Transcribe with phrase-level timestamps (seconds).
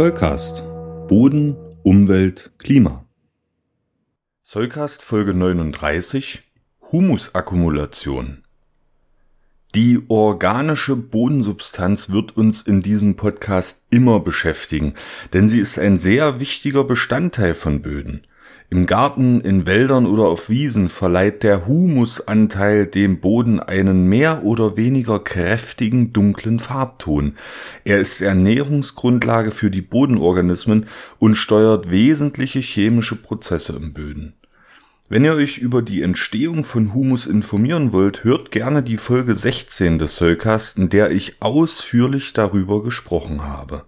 [0.00, 0.64] Zollcast
[1.08, 3.04] Boden, Umwelt, Klima.
[4.42, 6.42] Zollcast Folge 39
[6.90, 8.42] Humusakkumulation.
[9.74, 14.94] Die organische Bodensubstanz wird uns in diesem Podcast immer beschäftigen,
[15.34, 18.22] denn sie ist ein sehr wichtiger Bestandteil von Böden.
[18.72, 24.76] Im Garten, in Wäldern oder auf Wiesen verleiht der Humusanteil dem Boden einen mehr oder
[24.76, 27.34] weniger kräftigen dunklen Farbton.
[27.82, 30.86] Er ist Ernährungsgrundlage für die Bodenorganismen
[31.18, 34.34] und steuert wesentliche chemische Prozesse im Böden.
[35.08, 39.98] Wenn ihr euch über die Entstehung von Humus informieren wollt, hört gerne die Folge 16
[39.98, 43.82] des Sollcast, in der ich ausführlich darüber gesprochen habe.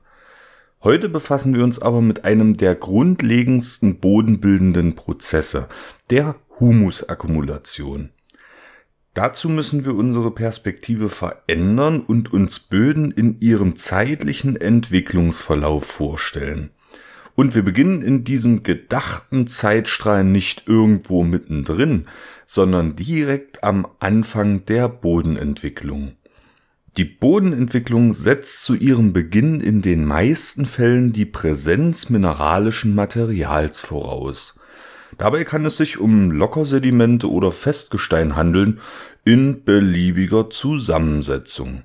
[0.84, 5.68] Heute befassen wir uns aber mit einem der grundlegendsten bodenbildenden Prozesse,
[6.10, 8.10] der Humusakkumulation.
[9.14, 16.70] Dazu müssen wir unsere Perspektive verändern und uns Böden in ihrem zeitlichen Entwicklungsverlauf vorstellen.
[17.36, 22.06] Und wir beginnen in diesem gedachten Zeitstrahl nicht irgendwo mittendrin,
[22.44, 26.16] sondern direkt am Anfang der Bodenentwicklung.
[26.98, 34.58] Die Bodenentwicklung setzt zu ihrem Beginn in den meisten Fällen die Präsenz mineralischen Materials voraus.
[35.16, 38.80] Dabei kann es sich um Lockersedimente oder Festgestein handeln
[39.24, 41.82] in beliebiger Zusammensetzung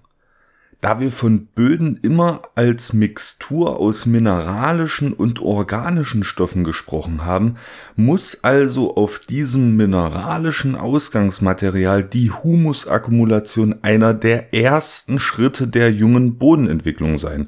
[0.81, 7.55] da wir von Böden immer als Mixtur aus mineralischen und organischen Stoffen gesprochen haben,
[7.95, 17.17] muss also auf diesem mineralischen Ausgangsmaterial die Humusakkumulation einer der ersten Schritte der jungen Bodenentwicklung
[17.17, 17.47] sein.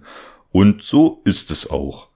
[0.51, 2.09] Und so ist es auch.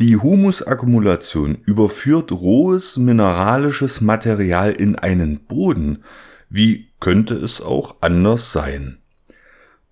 [0.00, 6.02] Die Humusakkumulation überführt rohes mineralisches Material in einen Boden.
[6.48, 8.99] Wie könnte es auch anders sein?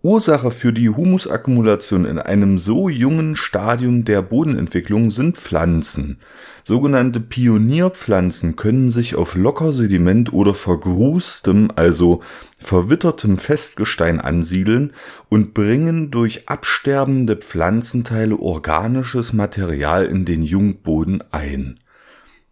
[0.01, 6.19] Ursache für die Humusakkumulation in einem so jungen Stadium der Bodenentwicklung sind Pflanzen.
[6.63, 12.23] Sogenannte Pionierpflanzen können sich auf Lockersediment oder vergrustem, also
[12.61, 14.93] verwittertem Festgestein ansiedeln
[15.31, 21.77] und bringen durch absterbende Pflanzenteile organisches Material in den Jungboden ein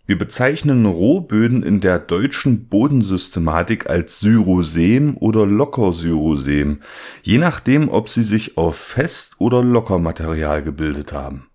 [0.06, 6.80] wir bezeichnen Rohböden in der deutschen Bodensystematik als Syrosem oder Lockersyrosem,
[7.22, 11.48] je nachdem, ob sie sich auf Fest- oder Lockermaterial gebildet haben.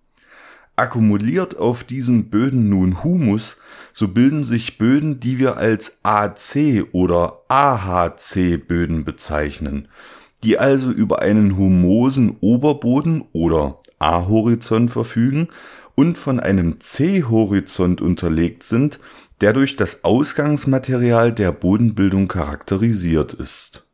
[0.76, 3.58] Akkumuliert auf diesen Böden nun Humus,
[3.94, 9.88] so bilden sich Böden, die wir als AC oder AHC-Böden bezeichnen,
[10.44, 15.50] die also über einen humosen Oberboden oder A-Horizont verfügen
[15.96, 19.00] und von einem C-Horizont unterlegt sind,
[19.42, 23.88] der durch das Ausgangsmaterial der Bodenbildung charakterisiert ist.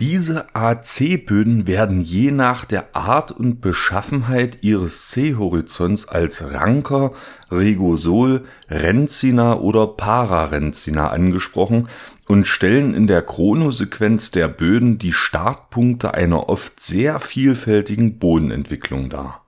[0.00, 7.12] Diese AC-Böden werden je nach der Art und Beschaffenheit ihres C-Horizonts als Ranker,
[7.50, 11.88] Regosol, Renzina oder Pararenzina angesprochen
[12.26, 19.39] und stellen in der Chronosequenz der Böden die Startpunkte einer oft sehr vielfältigen Bodenentwicklung dar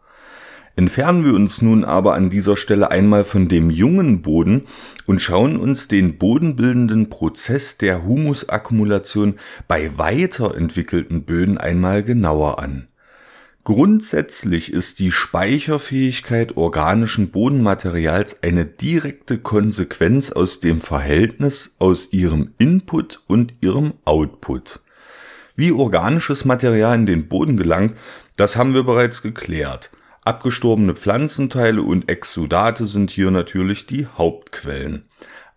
[0.74, 4.62] Entfernen wir uns nun aber an dieser Stelle einmal von dem jungen Boden
[5.04, 9.34] und schauen uns den bodenbildenden Prozess der Humusakkumulation
[9.68, 12.88] bei weiterentwickelten Böden einmal genauer an.
[13.64, 23.22] Grundsätzlich ist die Speicherfähigkeit organischen Bodenmaterials eine direkte Konsequenz aus dem Verhältnis aus ihrem Input
[23.28, 24.80] und ihrem Output.
[25.54, 27.94] Wie organisches Material in den Boden gelangt,
[28.36, 29.90] das haben wir bereits geklärt.
[30.24, 35.06] Abgestorbene Pflanzenteile und Exudate sind hier natürlich die Hauptquellen.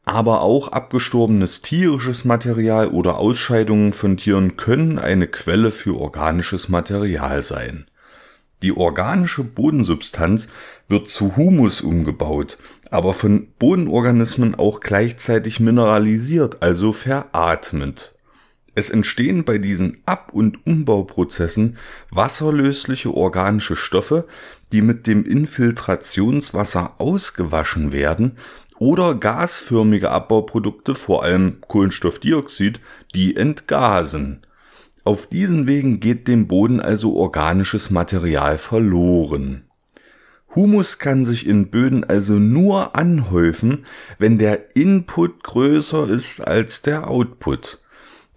[0.06, 7.44] Aber auch abgestorbenes tierisches Material oder Ausscheidungen von Tieren können eine Quelle für organisches Material
[7.44, 7.86] sein.
[8.64, 10.48] Die organische Bodensubstanz
[10.88, 12.58] wird zu Humus umgebaut,
[12.90, 18.15] aber von Bodenorganismen auch gleichzeitig mineralisiert, also veratmet.
[18.76, 21.78] Es entstehen bei diesen Ab- und Umbauprozessen
[22.12, 24.28] wasserlösliche organische Stoffe,
[24.74, 28.34] die mit dem Infiltrationswasser ausgewaschen werden
[28.78, 32.82] oder gasförmige Abbauprodukte, vor allem Kohlenstoffdioxid,
[33.16, 34.46] die entgasen.
[35.06, 39.64] Auf diesen Wegen geht dem Boden also organisches Material verloren.
[40.54, 43.86] Humus kann sich in Böden also nur anhäufen,
[44.18, 47.85] wenn der Input größer ist als der Output.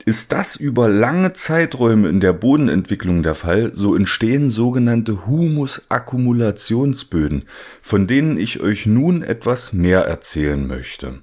[0.05, 7.45] Ist das über lange Zeiträume in der Bodenentwicklung der Fall, so entstehen sogenannte Humusakkumulationsböden,
[7.83, 11.19] von denen ich euch nun etwas mehr erzählen möchte.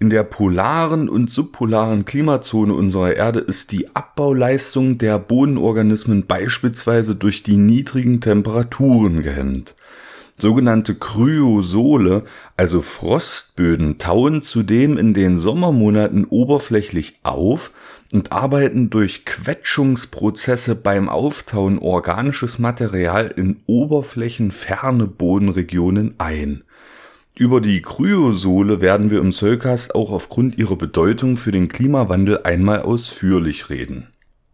[0.00, 7.42] In der polaren und subpolaren Klimazone unserer Erde ist die Abbauleistung der Bodenorganismen beispielsweise durch
[7.42, 9.74] die niedrigen Temperaturen gehemmt.
[10.40, 12.22] Sogenannte Kryosole,
[12.56, 17.72] also Frostböden, tauen zudem in den Sommermonaten oberflächlich auf
[18.12, 26.62] und arbeiten durch Quetschungsprozesse beim Auftauen organisches Material in oberflächenferne Bodenregionen ein.
[27.34, 32.82] Über die Kryosole werden wir im Zollcast auch aufgrund ihrer Bedeutung für den Klimawandel einmal
[32.82, 34.06] ausführlich reden.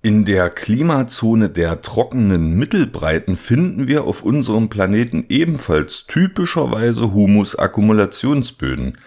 [0.04, 8.98] In der Klimazone der trockenen Mittelbreiten finden wir auf unserem Planeten ebenfalls typischerweise Humusakkumulationsböden.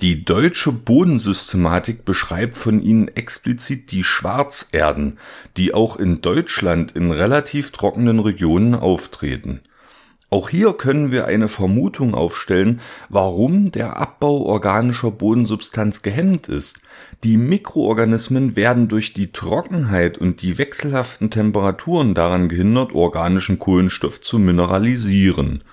[0.00, 5.20] Die deutsche Bodensystematik beschreibt von ihnen explizit die Schwarzerden,
[5.56, 9.60] die auch in Deutschland in relativ trockenen Regionen auftreten
[10.32, 12.80] auch hier können wir eine Vermutung aufstellen,
[13.10, 16.80] warum der Abbau organischer Bodensubstanz gehemmt ist.
[17.22, 24.38] Die Mikroorganismen werden durch die Trockenheit und die wechselhaften Temperaturen daran gehindert, organischen Kohlenstoff zu
[24.38, 25.64] mineralisieren.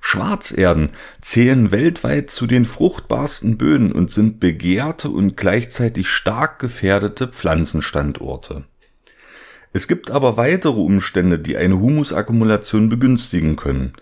[0.00, 0.90] Schwarzerden
[1.20, 8.64] zählen weltweit zu den fruchtbarsten Böden und sind begehrte und gleichzeitig stark gefährdete Pflanzenstandorte.
[9.72, 13.92] Es gibt aber weitere Umstände, die eine Humusakkumulation begünstigen können.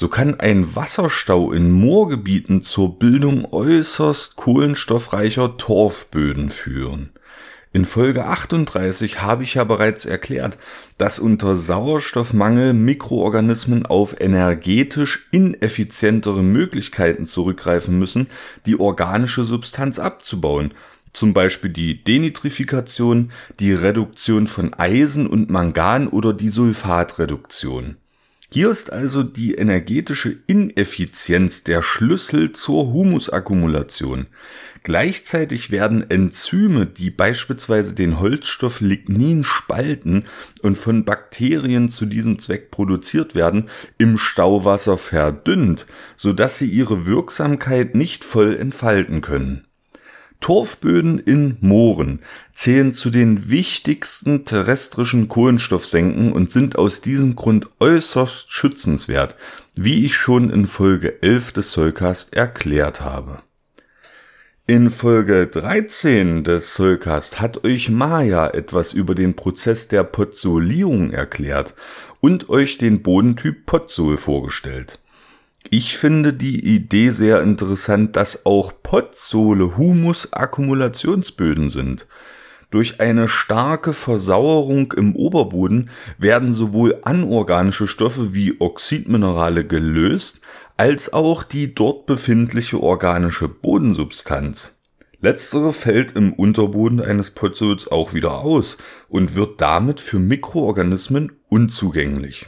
[0.00, 7.10] So kann ein Wasserstau in Moorgebieten zur Bildung äußerst kohlenstoffreicher Torfböden führen.
[7.72, 10.56] In Folge 38 habe ich ja bereits erklärt,
[10.98, 18.28] dass unter Sauerstoffmangel Mikroorganismen auf energetisch ineffizientere Möglichkeiten zurückgreifen müssen,
[18.66, 20.74] die organische Substanz abzubauen,
[21.12, 27.96] zum Beispiel die Denitrifikation, die Reduktion von Eisen und Mangan oder die Sulfatreduktion.
[28.50, 34.26] Hier ist also die energetische Ineffizienz der Schlüssel zur Humusakkumulation.
[34.84, 40.24] Gleichzeitig werden Enzyme, die beispielsweise den Holzstoff Lignin spalten
[40.62, 43.68] und von Bakterien zu diesem Zweck produziert werden,
[43.98, 45.84] im Stauwasser verdünnt,
[46.16, 49.67] sodass sie ihre Wirksamkeit nicht voll entfalten können.
[50.40, 52.20] Torfböden in Mooren
[52.54, 59.36] zählen zu den wichtigsten terrestrischen Kohlenstoffsenken und sind aus diesem Grund äußerst schützenswert,
[59.74, 63.42] wie ich schon in Folge 11 des Soulcast erklärt habe.
[64.66, 71.74] In Folge 13 des Soulcast hat euch Maya etwas über den Prozess der Pozzolierung erklärt
[72.20, 74.98] und euch den Bodentyp Pozzol vorgestellt.
[75.70, 82.06] Ich finde die Idee sehr interessant, dass auch Potsole Humusakkumulationsböden sind.
[82.70, 90.40] Durch eine starke Versauerung im Oberboden werden sowohl anorganische Stoffe wie Oxidminerale gelöst,
[90.76, 94.80] als auch die dort befindliche organische Bodensubstanz.
[95.20, 98.78] Letztere fällt im Unterboden eines Potzols auch wieder aus
[99.08, 102.46] und wird damit für Mikroorganismen unzugänglich.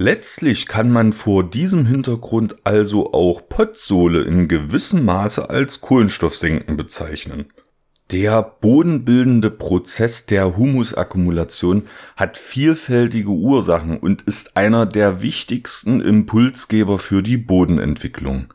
[0.00, 7.46] Letztlich kann man vor diesem Hintergrund also auch Pottsohle in gewissem Maße als Kohlenstoffsenken bezeichnen.
[8.12, 17.24] Der bodenbildende Prozess der Humusakkumulation hat vielfältige Ursachen und ist einer der wichtigsten Impulsgeber für
[17.24, 18.54] die Bodenentwicklung.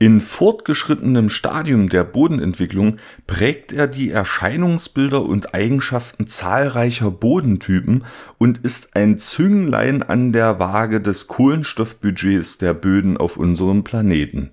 [0.00, 8.04] In fortgeschrittenem Stadium der Bodenentwicklung prägt er die Erscheinungsbilder und Eigenschaften zahlreicher Bodentypen
[8.38, 14.52] und ist ein Zünglein an der Waage des Kohlenstoffbudgets der Böden auf unserem Planeten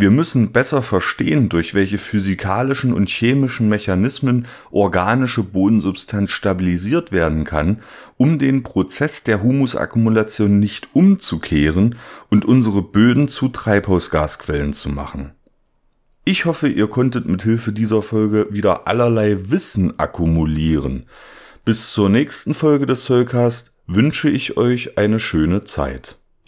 [0.00, 7.82] wir müssen besser verstehen, durch welche physikalischen und chemischen Mechanismen organische Bodensubstanz stabilisiert werden kann,
[8.16, 11.96] um den Prozess der Humusakkumulation nicht umzukehren
[12.30, 15.32] und unsere Böden zu Treibhausgasquellen zu machen.
[16.24, 21.06] Ich hoffe, ihr konntet mit Hilfe dieser Folge wieder allerlei Wissen akkumulieren.
[21.64, 26.17] Bis zur nächsten Folge des Soulcast wünsche ich euch eine schöne Zeit.